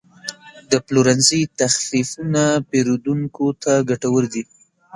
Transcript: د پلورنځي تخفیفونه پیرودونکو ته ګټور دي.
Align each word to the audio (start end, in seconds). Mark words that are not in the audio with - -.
د 0.71 0.73
پلورنځي 0.85 1.41
تخفیفونه 1.61 2.43
پیرودونکو 2.69 3.45
ته 3.63 3.73
ګټور 3.89 4.23
دي. 4.33 4.43